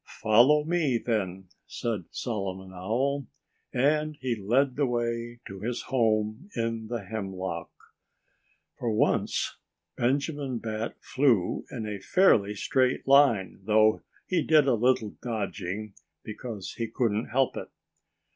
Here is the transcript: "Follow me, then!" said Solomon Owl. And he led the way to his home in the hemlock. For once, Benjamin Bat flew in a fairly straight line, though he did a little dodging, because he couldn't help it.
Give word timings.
"Follow 0.23 0.63
me, 0.63 0.97
then!" 0.97 1.47
said 1.67 2.05
Solomon 2.09 2.73
Owl. 2.73 3.27
And 3.71 4.15
he 4.19 4.35
led 4.35 4.75
the 4.75 4.87
way 4.87 5.41
to 5.45 5.59
his 5.59 5.83
home 5.89 6.49
in 6.55 6.87
the 6.87 7.03
hemlock. 7.03 7.69
For 8.79 8.89
once, 8.91 9.57
Benjamin 9.95 10.57
Bat 10.57 10.95
flew 11.01 11.65
in 11.69 11.85
a 11.85 11.99
fairly 12.01 12.55
straight 12.55 13.07
line, 13.07 13.59
though 13.65 14.01
he 14.25 14.41
did 14.41 14.67
a 14.67 14.73
little 14.73 15.17
dodging, 15.21 15.93
because 16.23 16.73
he 16.77 16.87
couldn't 16.87 17.27
help 17.29 17.55
it. 17.55 17.69